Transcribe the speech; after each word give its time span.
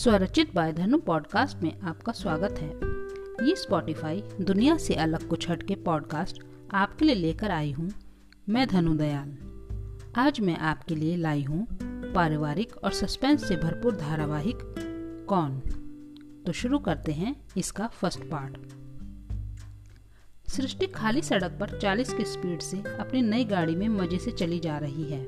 स्वरचित 0.00 0.54
bye 0.54 0.72
धनु 0.72 0.98
podcast 0.98 1.62
में 1.62 1.80
आपका 1.80 2.12
स्वागत 2.12 2.58
है। 2.58 2.68
ये 3.48 3.56
स्पॉटिफाई 3.56 4.22
दुनिया 4.40 4.76
से 4.76 4.94
अलग 4.94 5.28
कुछ 5.28 5.50
हटके 5.50 5.74
पॉडकास्ट 5.74 6.42
आपके 6.72 7.04
लिए 7.04 7.14
लेकर 7.14 7.50
आई 7.50 7.72
हूँ, 7.72 7.90
मैं 8.48 8.68
धनु 8.68 8.94
दयाल। 8.94 9.36
आज 10.16 10.40
मैं 10.40 10.56
आपके 10.58 10.94
लिए 10.94 11.16
लाई 11.16 11.42
हूँ 11.42 11.66
पारिवारिक 12.14 12.76
और 12.76 12.92
सस्पेंस 12.92 13.48
से 13.48 13.56
भरपूर 13.56 13.96
धारावाहिक 13.96 14.58
कौन? 15.28 15.58
तो 16.46 16.52
शुरू 16.52 16.78
करते 16.78 17.12
हैं 17.12 17.44
इसका 17.56 17.86
फ़र्स्ट 17.86 18.20
पार्ट 18.20 18.58
सृष्टि 20.50 20.86
खाली 20.86 21.22
सड़क 21.22 21.56
पर 21.60 21.78
40 21.78 22.12
की 22.12 22.24
स्पीड 22.24 22.60
से 22.60 22.76
अपनी 22.76 23.22
नई 23.22 23.44
गाड़ी 23.44 23.76
में 23.76 23.88
मज़े 23.88 24.18
से 24.18 24.30
चली 24.30 24.58
जा 24.58 24.78
रही 24.78 25.04
है। 25.04 25.26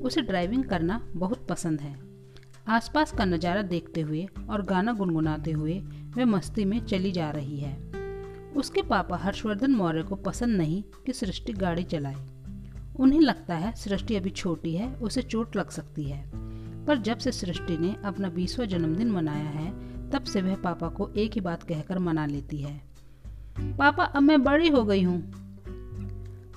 उसे 0.00 0.22
ड्राइविंग 0.22 0.64
करना 0.64 1.08
बहुत 1.16 1.46
पसंद 1.48 1.80
है। 1.80 2.13
आसपास 2.68 3.12
का 3.12 3.24
नज़ारा 3.24 3.62
देखते 3.62 4.00
हुए 4.00 4.28
और 4.50 4.62
गाना 4.62 4.92
गुनगुनाते 4.92 5.50
हुए 5.50 5.80
वह 6.16 6.24
मस्ती 6.24 6.64
में 6.64 6.86
चली 6.86 7.12
जा 7.12 7.30
रही 7.30 7.58
है। 7.58 7.76
उसके 8.56 8.82
पापा 8.82 9.16
हर्षवर्धन 9.16 9.70
मौर्य 9.70 10.02
को 10.02 10.14
पसंद 10.14 10.56
नहीं 10.56 10.82
कि 11.06 11.12
सृष्टि 11.12 11.52
गाड़ी 11.52 11.82
चलाए। 11.82 12.16
उन्हें 12.96 13.20
लगता 13.20 13.54
है 13.54 13.74
सृष्टि 13.74 14.16
अभी 14.16 14.30
छोटी 14.30 14.76
है, 14.76 14.94
उसे 14.94 15.22
चोट 15.22 15.56
लग 15.56 15.70
सकती 15.70 16.04
है। 16.04 16.30
पर 16.86 16.98
जब 16.98 17.18
से 17.18 17.32
सृष्टि 17.32 17.78
ने 17.78 17.96
अपना 18.04 18.28
बीसवा 18.28 18.66
जन्मदिन 18.66 19.10
मनाया 19.10 19.50
है, 19.50 19.70
तब 20.10 20.24
से 20.24 20.42
वह 20.42 20.56
पापा 20.56 20.88
को 20.88 21.10
एक 21.16 21.32
ही 21.32 21.40
बात 21.40 21.62
कहकर 21.62 21.98
मना 21.98 22.26
लेती 22.26 22.58
है। 22.58 22.82
पापा, 23.60 24.04
अब 24.04 24.22
मैं 24.22 24.42
बड़ी 24.42 24.68
हो 24.68 24.84
गई 24.84 25.02
हूँ। 25.02 25.32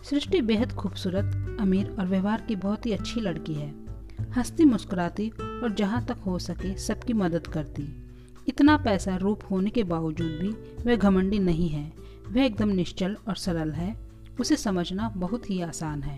सृष्टि 0.04 0.42
बेहद 0.42 0.72
खूबसूरत, 0.72 1.58
अमीर 1.60 1.96
और 2.00 2.08
व्यवहार 2.08 2.42
की 2.42 2.56
बहुत 2.56 2.86
ही 2.86 2.92
अच्छी 2.92 3.22
लड़की 3.22 3.54
है। 3.54 3.87
हंसती 4.36 4.66
मुस्कुराती 4.66 5.30
और 5.30 5.74
जहाँ 5.74 6.06
तक 6.06 6.18
हो 6.26 6.40
सके 6.40 6.78
सबकी 6.78 7.14
मदद 7.14 7.48
करती। 7.48 8.04
इतना 8.48 8.78
पैसा 8.78 9.16
रूप 9.16 9.42
होने 9.52 9.70
के 9.70 9.84
बावजूद 9.84 10.28
भी 10.28 10.50
वह 10.84 10.96
घमंडी 10.96 11.40
नहीं 11.40 11.70
है। 11.70 11.94
वह 12.32 12.46
एकदम 12.46 12.70
निश्चल 12.70 13.18
और 13.28 13.36
सरल 13.36 13.72
है। 13.72 14.08
उसे 14.40 14.56
समझना 14.56 15.10
बहुत 15.10 15.50
ही 15.50 15.62
आसान 15.62 16.04
है। 16.04 16.18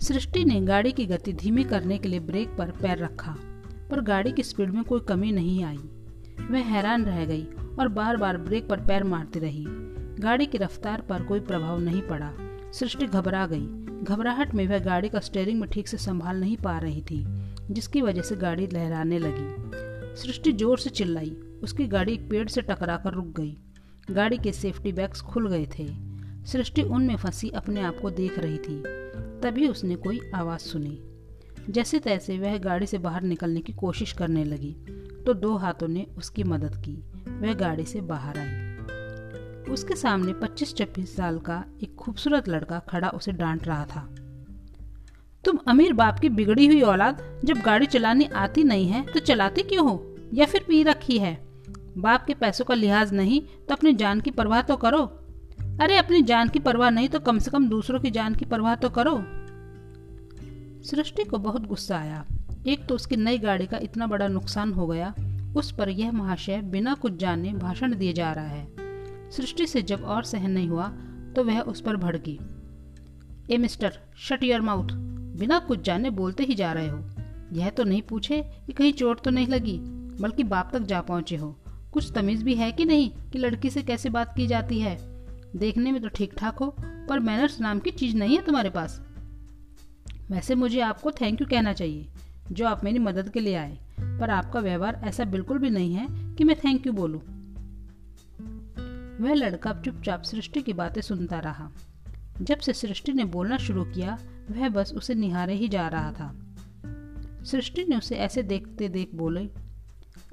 सृष्टि 0.00 0.44
ने 0.44 0.60
गाड़ी 0.60 0.92
की 0.92 1.06
गति 1.06 1.32
धीमी 1.32 1.64
करने 1.64 1.98
के 1.98 2.08
लिए 2.08 2.20
ब्रेक 2.20 2.48
पर 2.48 2.70
पैर 2.70 2.98
रखा, 2.98 3.36
पर 3.90 4.00
गाड़ी 4.00 4.32
की 4.32 4.42
स्पीड 4.42 4.70
में 4.70 4.84
कोई 4.84 5.00
कमी 5.00 5.32
नहीं 5.32 5.64
आई। 5.64 5.76
वह 6.50 6.58
हैरान 6.58 7.04
रह 7.04 7.24
गई 7.24 7.44
और 7.78 7.88
बार 7.88 8.16
बार 8.16 8.38
ब्रेक 8.38 8.68
पर 8.68 8.80
पैर 8.80 9.04
मारती 9.04 9.38
रही। 9.38 9.64
गाड़ी 10.18 10.46
की 10.46 10.58
रफ्तार 10.58 11.00
पर 11.00 11.22
कोई 11.22 11.40
प्रभाव 11.40 11.80
नहीं 11.80 12.02
पड़ा। 12.02 12.32
सृष्टि 12.72 13.06
घबरा 13.06 13.46
गई। 13.46 13.85
घबराहट 14.02 14.54
में 14.54 14.66
वह 14.68 14.78
गाड़ी 14.78 15.08
का 15.08 15.20
स्टेयरिंग 15.20 15.60
में 15.60 15.68
ठीक 15.70 15.88
से 15.88 15.96
संभाल 15.96 16.40
नहीं 16.40 16.56
पा 16.56 16.78
रही 16.78 17.02
थी, 17.02 17.24
जिसकी 17.70 18.02
वजह 18.02 18.22
से 18.22 18.36
गाड़ी 18.36 18.66
लहराने 18.66 19.18
लगी। 19.18 20.16
सृष्टि 20.16 20.52
ज़ोर 20.52 20.78
से 20.78 20.90
चिल्लाई। 20.90 21.36
उसकी 21.62 21.86
गाड़ी 21.86 22.12
एक 22.12 22.28
पेड़ 22.30 22.48
से 22.48 22.62
टकराकर 22.62 23.12
रुक 23.12 23.26
गई। 23.26 23.56
गाड़ी 24.10 24.38
के 24.38 24.52
सेफ्टी 24.52 24.92
बैग्स 24.92 25.20
खुल 25.20 25.48
गए 25.48 25.66
थे। 25.78 25.86
सृष्टि 26.46 26.82
उनमें 26.82 27.16
फंसी 27.16 27.50
अपने 27.50 27.80
आप 27.80 27.98
को 28.02 28.10
देख 28.10 28.38
रही 28.38 28.58
थी। 28.58 28.82
तभी 29.42 29.68
उसने 29.68 29.94
कोई 29.96 30.20
आवाज़ 30.34 30.60
सुनी। 30.60 30.98
जैसे 31.70 31.98
तैसे 31.98 32.38
वह 32.38 32.58
गाड़ी 32.58 32.86
से 32.86 32.98
बाहर 32.98 33.22
निकलने 33.22 33.60
की 33.60 33.72
कोशिश 33.72 34.12
करने 34.12 34.44
लगी 34.44 34.72
तो 35.26 35.34
दो 35.34 35.56
हाथों 35.56 35.88
ने 35.88 36.06
उसकी 36.18 36.44
मदद 36.44 36.76
की। 36.84 36.94
वह 37.40 37.54
गाड़ी 37.54 37.84
से 37.84 38.00
बाहर 38.00 38.38
आई। 38.38 38.65
उसके 39.70 39.96
सामने 39.96 40.32
25-26 40.32 41.16
साल 41.16 41.38
का 41.38 41.64
एक 41.82 41.94
खूबसूरत 41.94 42.48
लड़का 42.48 42.78
खड़ा 42.78 43.08
उसे 43.08 43.32
डांट 43.32 43.66
रहा 43.66 43.84
था। 43.84 44.14
तुम 45.44 45.58
अमीर 45.68 45.92
बाप 45.92 46.18
की 46.18 46.28
बिगड़ी 46.28 46.66
हुई 46.66 46.80
औलाद, 46.80 47.40
जब 47.44 47.58
गाड़ी 47.58 47.86
चलानी 47.86 48.24
आती 48.24 48.64
नहीं 48.64 48.88
है 48.88 49.06
तो 49.06 49.20
चलाती 49.20 49.62
क्यों 49.62 49.90
हो? 49.90 50.16
या 50.34 50.46
फिर 50.46 50.64
पी 50.68 50.82
रखी 50.82 51.18
है? 51.18 51.46
बाप 51.98 52.24
के 52.24 52.34
पैसों 52.34 52.64
का 52.64 52.74
लिहाज 52.74 53.12
नहीं 53.12 53.40
तो 53.40 53.74
अपनी 53.74 53.92
जान 53.92 54.20
की 54.20 54.30
परवाह 54.30 54.62
तो 54.62 54.76
करो। 54.76 55.00
अरे, 55.80 55.96
अपनी 55.96 56.22
जान 56.22 56.48
की 56.48 56.58
परवाह 56.58 56.90
नहीं 56.90 57.08
तो 57.08 57.20
कम 57.20 57.38
से 57.38 57.50
कम 57.50 57.68
दूसरों 57.68 58.00
की 58.00 58.10
जान 58.10 58.34
की 58.34 58.44
परवाह 58.44 58.74
तो 58.74 58.90
करो। 58.90 59.24
सृष्टि 60.84 61.24
को 61.24 61.38
बहुत 61.38 61.66
गुस्सा 61.66 61.98
आया। 61.98 62.24
एक 62.66 62.86
तो 62.86 62.94
उसकी 62.94 63.16
नई 63.16 63.38
गाड़ी 63.38 63.66
का 63.66 63.78
इतना 63.78 64.06
बड़ा 64.06 64.28
नुकसान 64.28 64.72
हो 64.72 64.86
गया, 64.86 65.14
उस 65.56 65.72
पर 65.72 65.88
यह 65.88 66.12
महाशय 66.12 66.60
बिना 66.60 66.94
कुछ 66.94 67.16
जाने 67.16 67.52
भाषण 67.52 67.94
दिए 67.94 68.12
जा 68.12 68.32
रहा 68.32 68.46
है। 68.46 68.85
सृष्टि 69.30 69.66
से 69.66 69.82
जब 69.82 70.04
और 70.04 70.24
सहन 70.24 70.50
नहीं 70.50 70.68
हुआ 70.68 70.88
तो 71.36 71.44
वह 71.44 71.60
उस 71.60 71.80
पर 71.80 71.96
भड़की। 71.96 72.38
ए 73.50 73.58
मिस्टर 73.58 73.98
शट 74.18 74.42
योर 74.42 74.60
माउथ 74.60 74.88
बिना 75.36 75.58
कुछ 75.58 75.80
जाने 75.80 76.10
बोलते 76.10 76.44
ही 76.44 76.54
जा 76.54 76.72
रहे 76.72 76.88
हो। 76.88 77.04
यह 77.52 77.70
तो 77.70 77.84
नहीं 77.84 78.02
पूछे 78.02 78.42
कि 78.66 78.72
कहीं 78.72 78.92
चोट 78.92 79.20
तो 79.20 79.30
नहीं 79.30 79.46
लगी, 79.46 79.78
बल्कि 80.20 80.42
बाप 80.42 80.70
तक 80.72 80.80
जा 80.80 81.00
पहुँचे 81.00 81.36
हो। 81.36 81.56
कुछ 81.92 82.12
तमीज 82.12 82.42
भी 82.42 82.54
है 82.54 82.72
कि 82.72 82.84
नहीं 82.84 83.10
कि 83.10 83.38
लड़की 83.38 83.70
से 83.70 83.82
कैसे 83.82 84.10
बात 84.10 84.34
की 84.36 84.46
जाती 84.46 84.80
है? 84.80 84.96
देखने 85.56 85.92
में 85.92 86.02
तो 86.02 86.08
ठीक 86.08 86.34
ठाक 86.38 86.56
हो, 86.56 86.74
पर 86.80 87.18
मैनर्स 87.18 87.60
नाम 87.60 87.78
की 87.78 87.90
चीज़ 87.90 88.16
नहीं 88.16 88.36
है 88.36 88.44
तुम्हारे 88.44 88.70
पास। 88.70 89.00
वैसे 90.30 90.54
मुझे 90.54 90.80
आपको 90.80 91.10
थैंक 91.10 91.40
यू 91.40 91.46
कहना 91.46 91.72
चाहिए, 91.72 92.06
जो 92.52 92.66
आप 92.66 92.84
मेरी 92.84 92.98
मदद 92.98 93.28
के 93.28 93.40
लिए 93.40 93.54
आए। 93.54 93.78
पर 94.00 94.30
आपका 94.30 94.60
व्यवहार 94.60 95.00
ऐसा 95.04 95.24
बिल्कुल 95.24 95.58
भी 95.58 95.70
नहीं 95.70 95.94
है 95.94 96.34
कि 96.34 96.44
मैं 96.44 96.56
थैंक 96.58 96.86
यू 96.86 96.92
बोलूँ। 96.92 97.20
वह 99.20 99.34
लड़का 99.34 99.72
चुपचाप 99.84 100.22
सृष्टि 100.22 100.62
की 100.62 100.72
बातें 100.72 101.00
सुनता 101.00 101.38
रहा। 101.38 101.70
जब 102.42 102.58
से 102.58 102.72
सृष्टि 102.72 103.12
ने 103.12 103.24
बोलना 103.24 103.56
शुरू 103.56 103.84
किया, 103.84 104.18
वह 104.50 104.68
बस 104.68 104.92
उसे 104.96 105.14
निहारे 105.14 105.54
ही 105.54 105.68
जा 105.68 105.88
रहा 105.88 106.12
था। 106.12 106.34
सृष्टि 107.44 107.84
ने 107.84 107.96
उसे 107.96 108.16
ऐसे 108.16 108.42
देखते 108.42 108.88
देख 108.88 109.10
बोले, 109.14 109.48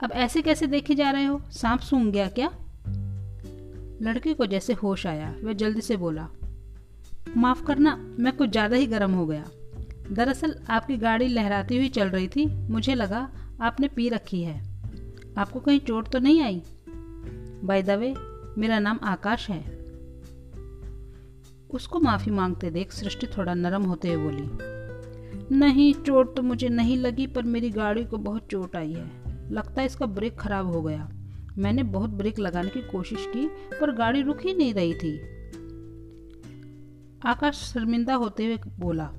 अब 0.04 0.12
ऐसे 0.12 0.42
कैसे 0.42 0.68
देखे 0.68 0.96
जा 0.96 1.12
रहे 1.12 1.26
हो? 1.26 1.42
सांप 1.52 1.80
सूंघ 1.80 2.14
गया 2.14 2.28
क्या? 2.30 2.50
लड़के 4.02 4.34
को 4.34 4.46
जैसे 4.46 4.74
होश 4.74 5.08
आया, 5.08 5.36
वह 5.44 5.54
जल्दी 5.54 5.82
से 5.82 5.98
बोला, 5.98 6.28
माफ़ 7.38 7.64
करना, 7.64 7.96
मैं 8.20 8.36
कुछ 8.38 8.50
ज़्यादा 8.50 8.76
ही 8.76 8.88
गर्म 8.88 9.12
हो 9.12 9.26
गया। 9.26 9.46
दरअसल 10.12 10.56
आपकी 10.70 10.98
गाड़ी 10.98 11.28
लहराती 11.28 11.78
हुई 11.78 11.90
चल 11.90 12.10
रही 12.10 12.28
थी, 12.28 12.46
मुझे 12.46 12.96
लगा 12.96 13.30
आपने 13.62 13.88
पी 13.88 14.10
रखी 14.10 14.42
है। 14.44 14.62
आपको 15.38 15.60
कहीं 15.60 15.80
चोट 15.80 16.12
तो 16.12 16.20
नहीं 16.20 16.42
आई? 16.42 16.62
बाय 17.64 17.84
द 17.84 17.90
वे 17.90 18.14
मेरा 18.58 18.80
नाम 18.80 19.00
आकाश 19.04 19.50
है। 19.50 19.62
उसको 21.70 22.00
माफ़ी 22.00 22.32
मांगते 22.32 22.70
देख 22.72 22.92
सृष्टि 22.92 23.28
थोड़ा 23.28 23.54
नरम 23.54 23.84
होते 23.84 24.14
हुए 24.14 24.24
बोली, 24.24 25.58
नहीं, 25.58 25.94
चोट 25.94 26.36
तो 26.36 26.42
मुझे 26.42 26.70
नहीं 26.70 26.98
लगी, 26.98 27.28
पर 27.28 27.44
मेरी 27.44 27.70
गाड़ी 27.70 28.04
को 28.06 28.18
बहुत 28.18 28.48
चोट 28.48 28.76
आई 28.76 28.94
है। 28.94 29.52
लगता 29.52 29.82
है 29.82 29.86
इसका 29.86 30.06
ब्रेक 30.06 30.40
खराब 30.40 30.72
हो 30.74 30.82
गया। 30.82 31.10
मैंने 31.58 31.84
बहुत 31.84 32.10
ब्रेक 32.10 32.40
लगाने 32.40 32.70
की 32.70 32.82
कोशिश 32.82 33.26
की, 33.28 33.48
पर 33.80 33.92
गाड़ी 33.92 34.22
रुक 34.22 34.46
ही 34.46 34.54
नहीं 34.54 34.74
रही 34.74 34.94
थी। 34.94 35.18
आकाश 37.26 37.56
शर्मिंदा 37.64 38.16
होते 38.16 38.46
हुए 38.46 38.58
बोला, 38.80 39.10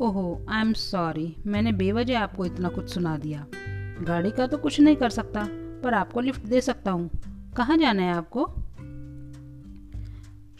ओहो 0.00 0.46
आई 0.48 0.60
एम 0.60 0.72
सॉरी 0.72 1.34
मैंने 1.46 1.72
बेवजह 1.72 2.20
आपको 2.20 2.46
इतना 2.46 2.68
कुछ 2.68 2.94
सुना 2.94 3.16
दिया। 3.16 3.46
गाड़ी 4.02 4.30
का 4.30 4.46
तो 4.46 4.58
कुछ 4.58 4.80
नहीं 4.80 4.96
कर 4.96 5.10
सकता, 5.10 5.46
पर 5.84 5.94
आपको 5.94 6.20
लिफ्ट 6.20 6.46
दे 6.46 6.60
सकता 6.60 6.90
हूँ। 6.90 7.10
कहाँ 7.56 7.76
जाना 7.78 8.02
है 8.02 8.12
आपको? 8.12 8.44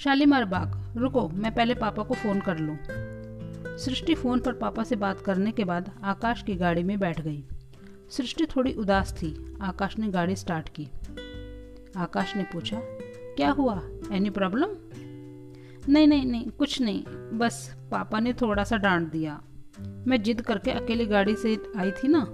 शालीमार 0.05 0.45
बाग। 0.45 0.97
रुको, 0.97 1.29
मैं 1.29 1.55
पहले 1.55 1.75
पापा 1.75 2.03
को 2.03 2.15
फ़ोन 2.15 2.41
कर 2.41 2.59
लूँ। 2.59 2.77
सृष्टि 3.79 4.15
फ़ोन 4.15 4.41
पर 4.41 4.53
पापा 4.53 4.85
से 4.85 4.97
बात 4.97 5.21
करने 5.21 5.53
के 5.53 5.65
बाद 5.65 5.91
आकाश 6.05 6.43
की 6.43 6.55
गाड़ी 6.55 6.83
में 6.83 6.99
बैठ 7.01 7.21
गई। 7.21 7.45
सृष्टि 8.11 8.47
थोड़ी 8.47 8.73
उदास 8.73 9.13
थी। 9.13 9.57
आकाश 9.61 9.99
ने 9.99 10.09
गाड़ी 10.09 10.37
स्टार्ट 10.37 10.69
की। 10.69 10.89
आकाश 11.97 12.37
ने 12.37 12.43
पूछा, 12.43 12.81
क्या 13.37 13.51
हुआ? 13.51 13.81
एनी 14.13 14.31
प्रॉब्लम 14.31 14.69
नहीं 15.89 16.07
नहीं 16.07 16.27
नहीं, 16.27 16.51
कुछ 16.51 16.81
नहीं। 16.83 17.05
बस 17.39 17.77
पापा 17.91 18.21
ने 18.21 18.33
थोड़ा 18.33 18.65
सा 18.65 18.77
डांट 18.77 19.11
दिया। 19.11 19.43
मैं 19.81 20.23
जिद 20.23 20.41
करके 20.41 20.71
अकेली 20.71 21.07
गाड़ी 21.07 21.37
से 21.37 21.59
आई 21.77 21.91
थी 21.91 22.09
ना, 22.09 22.27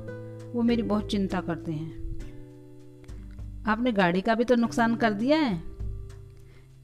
वो 0.52 0.62
मेरी 0.62 0.82
बहुत 0.82 1.11
चिंता 1.11 1.40
करते 1.40 1.72
हैं। 1.72 2.19
आपने 3.67 3.93
गाड़ी 3.93 4.20
का 4.20 4.34
भी 4.34 4.44
तो 4.44 4.55
नुकसान 4.55 4.96
कर 4.96 5.12
दिया 5.12 5.38
है? 5.38 5.80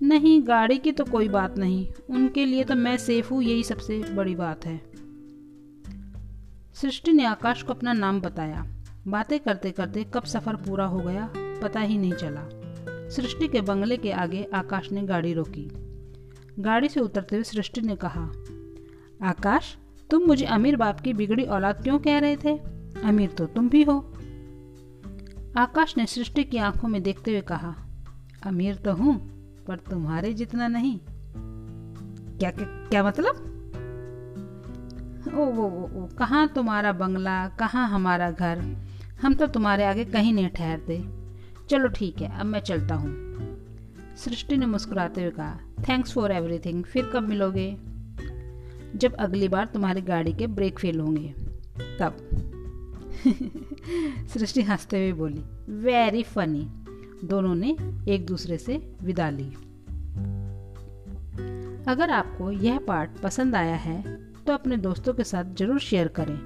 नहीं, 0.03 0.47
गाड़ी 0.47 0.79
की 0.79 0.93
तो 0.93 1.05
कोई 1.05 1.29
बात 1.29 1.59
नहीं। 1.59 1.89
उनके 2.11 2.45
लिए 2.45 2.65
तो 2.65 2.75
मैं 2.75 2.97
सेफ़ 2.97 3.31
हूँ, 3.31 3.43
यही 3.43 3.63
सबसे 3.63 3.99
बड़ी 3.99 4.35
बात 4.35 4.67
है। 4.67 4.81
सृष्टि 6.75 7.13
ने 7.13 7.25
आकाश 7.25 7.63
को 7.63 7.73
अपना 7.73 7.93
नाम 7.93 8.21
बताया। 8.21 8.67
बातें 9.09 9.41
करते 9.41 9.71
करते 9.71 10.05
कब 10.05 10.25
सफ़र 10.25 10.57
पूरा 10.57 10.87
हो 10.87 10.99
गया, 10.99 11.33
पता 11.37 11.81
ही 11.81 11.99
नहीं 11.99 12.13
चला। 12.13 12.49
सृष्टि 13.09 13.49
के 13.49 13.61
बंगले 13.61 13.97
के 13.97 14.13
आगे 14.13 14.49
आकाश 14.55 14.93
ने 14.93 15.03
गाड़ी 15.03 15.33
रोकी। 15.33 15.71
गाड़ी 16.59 16.89
से 16.89 17.01
उतरते 17.01 17.37
हुए 17.37 17.45
सृष्टि 17.45 17.81
ने 17.81 17.97
कहा, 17.97 18.33
आकाश, 19.23 19.77
तुम 20.11 20.23
मुझे 20.23 20.45
अमीर 20.45 20.77
बाप 20.77 21.01
की 21.01 21.13
बिगड़ी 21.13 21.45
औलाद 21.45 21.83
क्यों 21.83 21.99
कह 21.99 22.19
रहे 22.19 22.37
थे? 22.37 22.59
अमीर 23.03 23.31
तो 23.31 23.47
तुम 23.47 23.69
भी 23.69 23.83
हो। 23.83 24.13
आकाश 25.59 25.97
ने 25.97 26.07
सृष्टि 26.07 26.45
की 26.45 26.57
आँखों 26.57 26.89
में 26.89 27.03
देखते 27.03 27.31
हुए 27.31 27.41
कहा, 27.41 27.75
अमीर 28.43 28.75
तो 28.75 28.93
हूँ 28.93 29.36
पर 29.69 29.77
तुम्हारे 29.77 30.33
जितना 30.33 30.69
नहीं। 30.69 31.01
क्या 32.39 32.51
क्या, 32.51 32.67
क्या 32.67 33.05
मतलब? 33.05 33.53
ओ 35.35 35.45
वो 35.45 35.69
वो, 35.69 35.87
वो 35.87 36.07
कहाँ 36.07 36.49
तुम्हारा 36.49 36.93
बंगला? 36.93 37.49
कहाँ 37.49 37.89
हमारा 37.89 38.31
घर? 38.31 38.77
हम 39.23 39.35
तो 39.35 39.47
तुम्हारे 39.47 39.85
आगे 39.85 40.05
कहीं 40.05 40.33
नहीं 40.33 40.49
ठहरते 40.49 41.05
चलो 41.69 41.89
ठीक 41.89 42.21
है 42.21 42.41
अब 42.41 42.47
मैं 42.47 42.61
चलता 42.61 42.95
हूँ। 42.95 43.27
सृष्टि 44.17 44.57
ने 44.57 44.67
मुस्कुराते 44.67 45.21
हुए 45.21 45.31
कहा 45.31 45.59
थैंक्स 45.89 46.12
फॉर 46.12 46.33
एवरीथिंग 46.33 46.85
फिर 46.85 47.11
कब 47.15 47.23
मिलोगे? 47.23 47.77
जब 48.99 49.15
अगली 49.15 49.49
बार 49.49 49.67
तुम्हारी 49.67 50.01
गाड़ी 50.01 50.33
के 50.33 50.47
ब्रेक 50.47 50.79
फेल 50.79 51.01
होंगे। 51.01 51.35
तब। 52.01 52.17
सृष्टि 54.29 54.62
हँसते 54.62 54.97
हुए 54.97 55.12
बोली 55.12 55.45
वेरी 55.73 56.23
फनी 56.23 56.86
दोनों 57.26 57.55
ने 57.55 57.76
एक 58.08 58.26
दूसरे 58.26 58.58
से 58.58 58.76
विदा 59.02 59.31
ली। 59.31 59.49
अगर 61.88 62.11
आपको 62.11 62.50
यह 62.50 62.78
पार्ट 62.78 63.11
पसंद 63.20 63.56
आया 63.56 63.76
है 63.76 64.02
तो 64.46 64.52
अपने 64.52 64.76
दोस्तों 64.76 65.14
के 65.14 65.25
साथ 65.25 65.55
ज़रूर 65.55 65.78
शेयर 65.81 66.08
करें। 66.08 66.38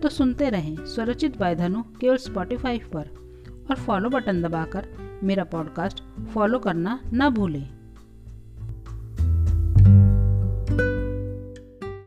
तो 0.00 0.08
सुनते 0.08 0.48
रहें 0.50 0.84
स्वरचित 0.86 1.38
बाय 1.38 1.54
धनु 1.54 1.82
केवल 2.00 2.16
स्पॉटिफाई 2.16 2.78
पर 2.94 3.10
और 3.70 3.76
फॉलो 3.76 4.10
बटन 4.10 4.42
दबाकर 4.42 4.88
मेरा 5.24 5.44
पॉडकास्ट 5.44 6.02
फॉलो 6.34 6.58
करना 6.58 7.00
ना 7.12 7.30
भूलें। 7.30 7.75